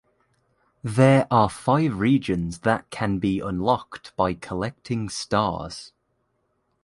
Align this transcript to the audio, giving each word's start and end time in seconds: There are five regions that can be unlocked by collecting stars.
There 0.83 1.27
are 1.29 1.47
five 1.47 1.99
regions 1.99 2.61
that 2.61 2.89
can 2.89 3.19
be 3.19 3.39
unlocked 3.39 4.15
by 4.15 4.33
collecting 4.33 5.09
stars. 5.09 5.93